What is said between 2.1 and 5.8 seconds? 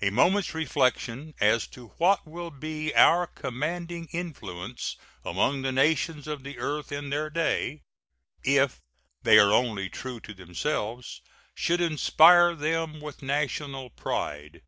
will be our commanding influence among the